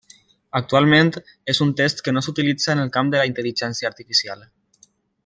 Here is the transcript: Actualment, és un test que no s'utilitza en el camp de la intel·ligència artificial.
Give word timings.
Actualment, 0.59 1.11
és 1.53 1.59
un 1.67 1.73
test 1.81 2.01
que 2.07 2.13
no 2.15 2.25
s'utilitza 2.29 2.73
en 2.75 2.81
el 2.85 2.91
camp 2.99 3.15
de 3.15 3.21
la 3.21 3.29
intel·ligència 3.33 3.91
artificial. 3.95 4.43